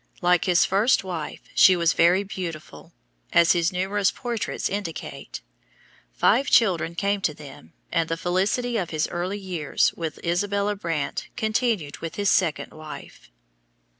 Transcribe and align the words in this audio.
Like 0.23 0.45
his 0.45 0.65
first 0.65 1.03
wife 1.03 1.41
she 1.53 1.75
was 1.75 1.93
very 1.93 2.23
beautiful, 2.23 2.91
as 3.33 3.51
his 3.51 3.71
numerous 3.71 4.09
portraits 4.09 4.67
indicate. 4.67 5.41
Five 6.11 6.47
children 6.49 6.95
came 6.95 7.21
to 7.21 7.35
them 7.35 7.73
and 7.91 8.09
the 8.09 8.17
felicity 8.17 8.77
of 8.77 8.89
his 8.89 9.07
early 9.09 9.37
years 9.37 9.93
with 9.93 10.17
Isabella 10.25 10.75
Brandt 10.75 11.27
continued 11.37 11.99
with 11.99 12.15
his 12.15 12.31
second 12.31 12.73
wife. 12.73 13.29